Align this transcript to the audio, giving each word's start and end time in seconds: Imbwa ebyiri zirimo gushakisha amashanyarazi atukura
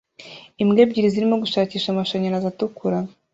Imbwa 0.61 0.79
ebyiri 0.85 1.13
zirimo 1.13 1.35
gushakisha 1.43 1.87
amashanyarazi 1.91 2.45
atukura 2.51 2.97